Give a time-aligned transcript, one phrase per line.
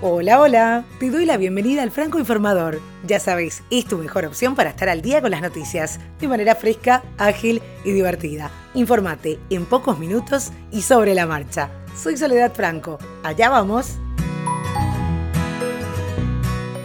[0.00, 2.80] Hola, hola, te doy la bienvenida al Franco Informador.
[3.04, 6.54] Ya sabes, es tu mejor opción para estar al día con las noticias, de manera
[6.54, 8.48] fresca, ágil y divertida.
[8.74, 11.70] Infórmate en pocos minutos y sobre la marcha.
[12.00, 13.98] Soy Soledad Franco, allá vamos.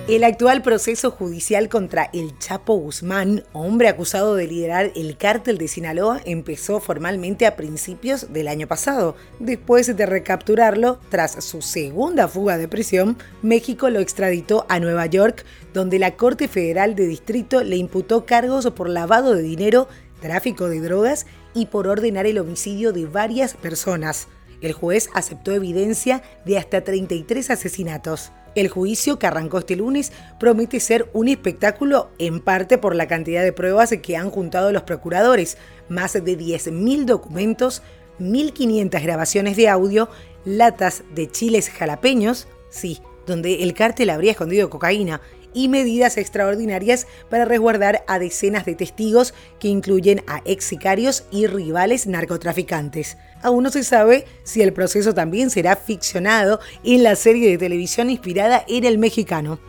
[0.05, 5.69] El actual proceso judicial contra el Chapo Guzmán, hombre acusado de liderar el cártel de
[5.69, 9.15] Sinaloa, empezó formalmente a principios del año pasado.
[9.39, 15.45] Después de recapturarlo, tras su segunda fuga de prisión, México lo extraditó a Nueva York,
[15.73, 19.87] donde la Corte Federal de Distrito le imputó cargos por lavado de dinero,
[20.19, 24.27] tráfico de drogas y por ordenar el homicidio de varias personas.
[24.59, 28.33] El juez aceptó evidencia de hasta 33 asesinatos.
[28.55, 33.43] El juicio que arrancó este lunes promete ser un espectáculo en parte por la cantidad
[33.43, 35.57] de pruebas que han juntado los procuradores,
[35.89, 37.81] más de 10.000 documentos,
[38.19, 40.09] 1.500 grabaciones de audio,
[40.45, 45.21] latas de chiles jalapeños, sí, donde el cártel habría escondido cocaína,
[45.53, 51.47] y medidas extraordinarias para resguardar a decenas de testigos que incluyen a ex sicarios y
[51.47, 53.17] rivales narcotraficantes.
[53.41, 58.09] Aún no se sabe si el proceso también será ficcionado en la serie de televisión
[58.09, 59.59] inspirada en el mexicano.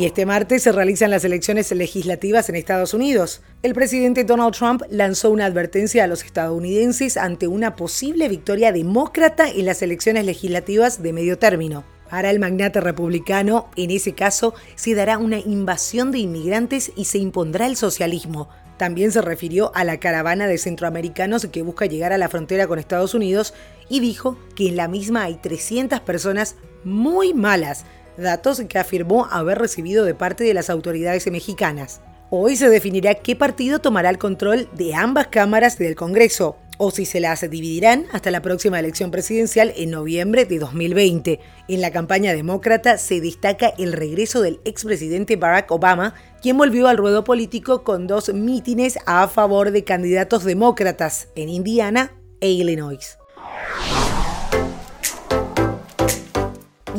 [0.00, 3.42] Y este martes se realizan las elecciones legislativas en Estados Unidos.
[3.62, 9.46] El presidente Donald Trump lanzó una advertencia a los estadounidenses ante una posible victoria demócrata
[9.46, 11.84] en las elecciones legislativas de medio término.
[12.10, 17.18] Para el magnate republicano, en ese caso, se dará una invasión de inmigrantes y se
[17.18, 18.48] impondrá el socialismo.
[18.78, 22.80] También se refirió a la caravana de centroamericanos que busca llegar a la frontera con
[22.80, 23.54] Estados Unidos
[23.88, 27.84] y dijo que en la misma hay 300 personas muy malas,
[28.16, 32.00] datos que afirmó haber recibido de parte de las autoridades mexicanas.
[32.30, 37.04] Hoy se definirá qué partido tomará el control de ambas cámaras del Congreso o si
[37.04, 41.38] se las dividirán hasta la próxima elección presidencial en noviembre de 2020.
[41.68, 46.96] En la campaña demócrata se destaca el regreso del expresidente Barack Obama, quien volvió al
[46.96, 53.19] ruedo político con dos mítines a favor de candidatos demócratas en Indiana e Illinois.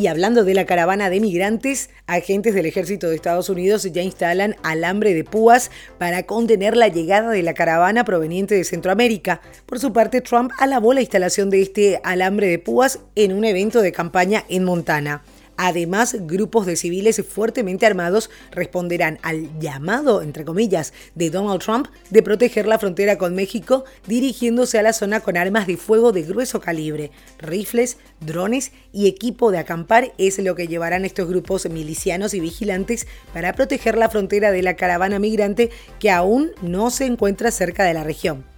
[0.01, 4.55] Y hablando de la caravana de migrantes, agentes del ejército de Estados Unidos ya instalan
[4.63, 5.69] alambre de púas
[5.99, 9.41] para contener la llegada de la caravana proveniente de Centroamérica.
[9.67, 13.79] Por su parte, Trump alabó la instalación de este alambre de púas en un evento
[13.83, 15.21] de campaña en Montana.
[15.63, 22.23] Además, grupos de civiles fuertemente armados responderán al llamado, entre comillas, de Donald Trump de
[22.23, 26.59] proteger la frontera con México, dirigiéndose a la zona con armas de fuego de grueso
[26.61, 32.39] calibre, rifles, drones y equipo de acampar es lo que llevarán estos grupos milicianos y
[32.39, 35.69] vigilantes para proteger la frontera de la caravana migrante
[35.99, 38.50] que aún no se encuentra cerca de la región.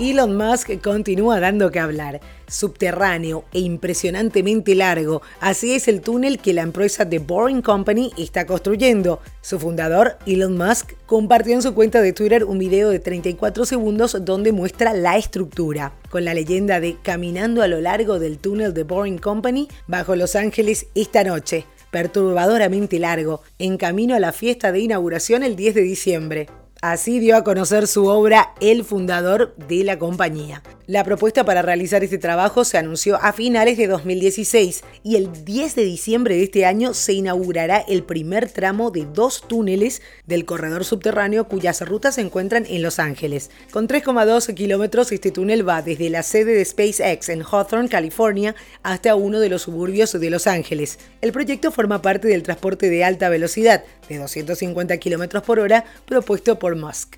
[0.00, 2.20] Elon Musk continúa dando que hablar.
[2.48, 8.44] Subterráneo e impresionantemente largo, así es el túnel que la empresa The Boring Company está
[8.44, 9.20] construyendo.
[9.40, 14.16] Su fundador, Elon Musk, compartió en su cuenta de Twitter un video de 34 segundos
[14.24, 18.82] donde muestra la estructura, con la leyenda de Caminando a lo largo del túnel The
[18.82, 24.80] Boring Company bajo Los Ángeles esta noche perturbadoramente largo, en camino a la fiesta de
[24.80, 26.63] inauguración el 10 de diciembre.
[26.86, 30.62] Así dio a conocer su obra el fundador de la compañía.
[30.86, 35.76] La propuesta para realizar este trabajo se anunció a finales de 2016 y el 10
[35.76, 40.84] de diciembre de este año se inaugurará el primer tramo de dos túneles del corredor
[40.84, 43.50] subterráneo cuyas rutas se encuentran en Los Ángeles.
[43.70, 49.14] Con 3,2 kilómetros, este túnel va desde la sede de SpaceX en Hawthorne, California, hasta
[49.14, 50.98] uno de los suburbios de Los Ángeles.
[51.22, 56.58] El proyecto forma parte del transporte de alta velocidad de 250 kilómetros por hora propuesto
[56.58, 57.16] por Musk.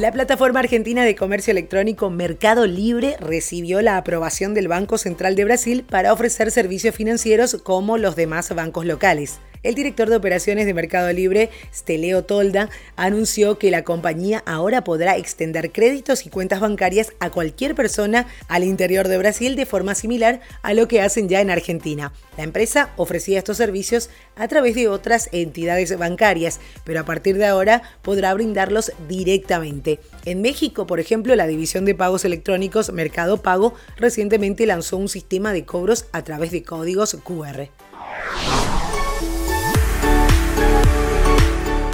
[0.00, 5.44] La plataforma argentina de comercio electrónico Mercado Libre recibió la aprobación del Banco Central de
[5.44, 9.38] Brasil para ofrecer servicios financieros como los demás bancos locales.
[9.62, 15.16] El director de operaciones de Mercado Libre, Steleo Tolda, anunció que la compañía ahora podrá
[15.16, 20.40] extender créditos y cuentas bancarias a cualquier persona al interior de Brasil de forma similar
[20.62, 22.12] a lo que hacen ya en Argentina.
[22.36, 27.46] La empresa ofrecía estos servicios a través de otras entidades bancarias, pero a partir de
[27.46, 30.00] ahora podrá brindarlos directamente.
[30.24, 35.52] En México, por ejemplo, la división de pagos electrónicos Mercado Pago recientemente lanzó un sistema
[35.52, 37.68] de cobros a través de códigos QR.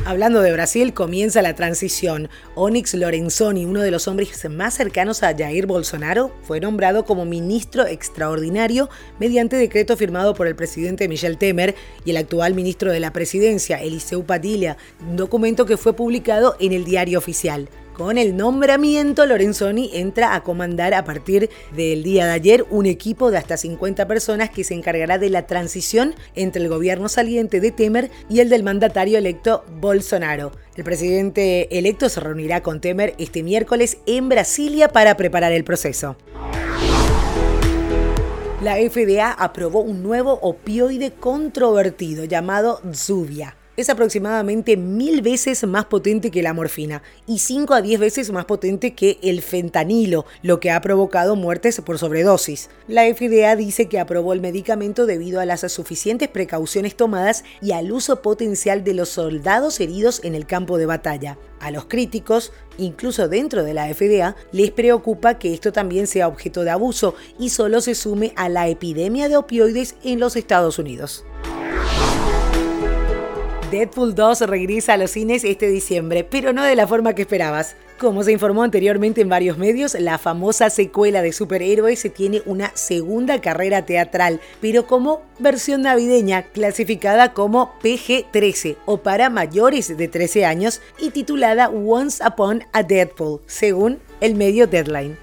[0.09, 2.31] Hablando de Brasil, comienza la transición.
[2.55, 7.87] Onyx Lorenzoni, uno de los hombres más cercanos a Jair Bolsonaro, fue nombrado como ministro
[7.87, 8.89] extraordinario
[9.21, 11.75] mediante decreto firmado por el presidente Michel Temer
[12.07, 16.73] y el actual ministro de la presidencia, Eliseu Padilla, un documento que fue publicado en
[16.73, 17.69] el diario oficial.
[17.99, 23.33] Con el nombramiento, Lorenzoni entra a comandar a partir del día de ayer un equipo
[23.33, 27.73] de hasta 50 personas que se encargará de la transición entre el gobierno saliente de
[27.73, 30.53] Temer y el del mandatario electo Bolsonaro.
[30.77, 36.15] El presidente electo se reunirá con Temer este miércoles en Brasilia para preparar el proceso.
[38.63, 46.33] La FDA aprobó un nuevo opioide controvertido llamado Zubia es aproximadamente mil veces más potente
[46.33, 50.73] que la morfina y 5 a 10 veces más potente que el fentanilo, lo que
[50.73, 52.71] ha provocado muertes por sobredosis.
[52.89, 57.93] La FDA dice que aprobó el medicamento debido a las suficientes precauciones tomadas y al
[57.93, 61.39] uso potencial de los soldados heridos en el campo de batalla.
[61.61, 66.65] A los críticos, incluso dentro de la FDA, les preocupa que esto también sea objeto
[66.65, 71.25] de abuso y solo se sume a la epidemia de opioides en los Estados Unidos.
[73.71, 77.77] Deadpool 2 regresa a los cines este diciembre, pero no de la forma que esperabas.
[77.99, 83.43] Como se informó anteriormente en varios medios, la famosa secuela de superhéroes tiene una segunda
[83.43, 90.81] carrera teatral, pero como versión navideña, clasificada como PG-13 o para mayores de 13 años
[90.99, 95.19] y titulada Once Upon a Deadpool, según el medio Deadline.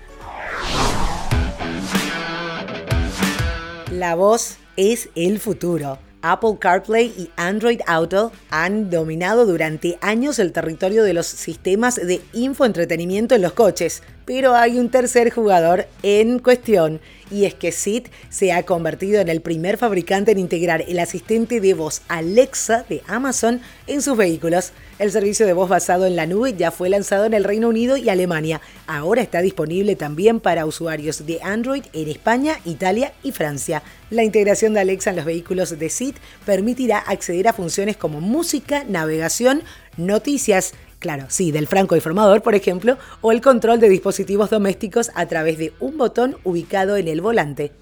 [3.90, 6.05] La voz es el futuro.
[6.32, 12.20] Apple CarPlay y Android Auto han dominado durante años el territorio de los sistemas de
[12.34, 17.00] infoentretenimiento en los coches, pero hay un tercer jugador en cuestión
[17.30, 21.62] y es que Sid se ha convertido en el primer fabricante en integrar el asistente
[21.62, 24.72] de voz Alexa de Amazon en sus vehículos.
[24.98, 27.98] El servicio de voz basado en la nube ya fue lanzado en el Reino Unido
[27.98, 28.62] y Alemania.
[28.88, 33.84] Ahora está disponible también para usuarios de Android en España, Italia y Francia.
[34.10, 36.16] La integración de Alexa en los vehículos de Sid
[36.46, 39.64] permitirá acceder a funciones como música, navegación,
[39.98, 45.28] noticias, Claro, sí, del franco informador, por ejemplo, o el control de dispositivos domésticos a
[45.28, 47.74] través de un botón ubicado en el volante.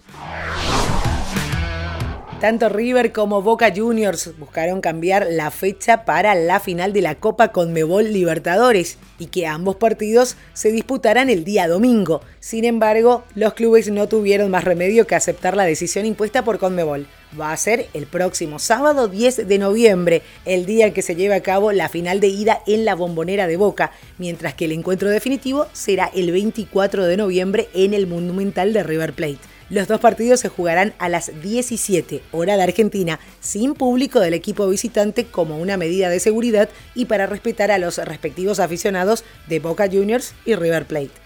[2.43, 7.53] Tanto River como Boca Juniors buscaron cambiar la fecha para la final de la Copa
[7.53, 12.19] Conmebol Libertadores y que ambos partidos se disputaran el día domingo.
[12.41, 17.07] Sin embargo, los clubes no tuvieron más remedio que aceptar la decisión impuesta por Conmebol.
[17.39, 21.35] Va a ser el próximo sábado 10 de noviembre, el día en que se lleve
[21.35, 25.09] a cabo la final de ida en la bombonera de Boca, mientras que el encuentro
[25.09, 29.52] definitivo será el 24 de noviembre en el Monumental de River Plate.
[29.69, 34.67] Los dos partidos se jugarán a las 17 hora de Argentina, sin público del equipo
[34.67, 39.87] visitante como una medida de seguridad y para respetar a los respectivos aficionados de Boca
[39.91, 41.22] Juniors y River Plate.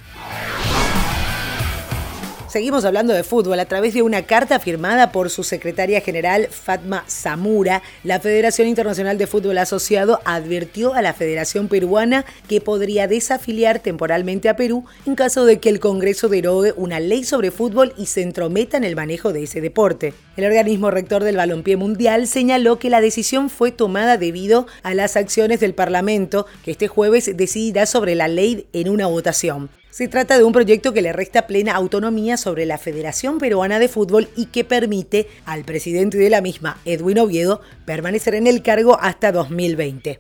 [2.58, 7.06] Seguimos hablando de fútbol a través de una carta firmada por su secretaria general Fatma
[7.08, 7.84] Zamura.
[8.04, 14.50] La Federación Internacional de Fútbol Asociado advirtió a la Federación Peruana que podría desafiliar temporalmente
[14.50, 18.24] a Perú en caso de que el Congreso derogue una ley sobre fútbol y se
[18.24, 20.16] entrometa en el manejo de ese deporte.
[20.36, 25.16] El organismo rector del balompié mundial señaló que la decisión fue tomada debido a las
[25.16, 29.70] acciones del Parlamento, que este jueves decidirá sobre la ley en una votación.
[29.90, 33.88] Se trata de un proyecto que le resta plena autonomía sobre la Federación Peruana de
[33.88, 39.00] Fútbol y que permite al presidente de la misma, Edwin Oviedo, permanecer en el cargo
[39.00, 40.20] hasta 2020.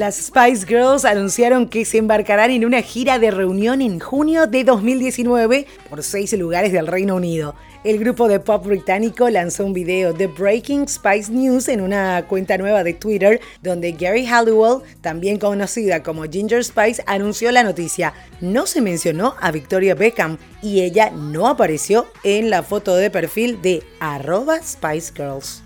[0.00, 4.64] Las Spice Girls anunciaron que se embarcarán en una gira de reunión en junio de
[4.64, 7.54] 2019 por seis lugares del Reino Unido.
[7.84, 12.56] El grupo de pop británico lanzó un video de Breaking Spice News en una cuenta
[12.56, 18.14] nueva de Twitter, donde Gary Halliwell, también conocida como Ginger Spice, anunció la noticia.
[18.40, 23.60] No se mencionó a Victoria Beckham y ella no apareció en la foto de perfil
[23.60, 25.62] de arroba Spice Girls.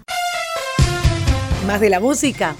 [1.68, 2.56] Más de la música.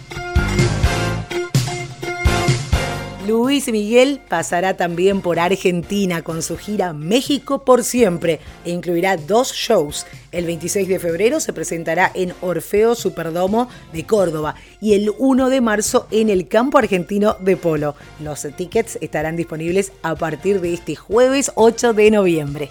[3.27, 9.53] Luis Miguel pasará también por Argentina con su gira México por siempre e incluirá dos
[9.55, 10.07] shows.
[10.31, 15.61] El 26 de febrero se presentará en Orfeo Superdomo de Córdoba y el 1 de
[15.63, 17.95] marzo en el campo argentino de Polo.
[18.21, 22.69] Los tickets estarán disponibles a partir de este jueves 8 de noviembre.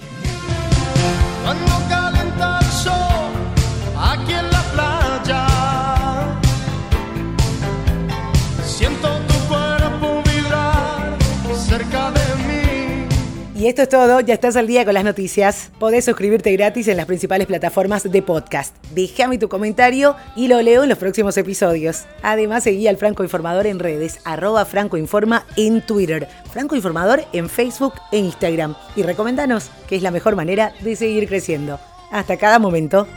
[13.63, 15.71] Y esto es todo, ya estás al día con las noticias.
[15.79, 18.75] Podés suscribirte gratis en las principales plataformas de podcast.
[18.93, 22.03] Déjame tu comentario y lo leo en los próximos episodios.
[22.23, 27.47] Además, seguí al Franco Informador en redes, arroba Franco Informa en Twitter, Franco Informador en
[27.47, 28.75] Facebook e Instagram.
[28.97, 31.79] Y recomendanos que es la mejor manera de seguir creciendo.
[32.11, 33.07] Hasta cada momento.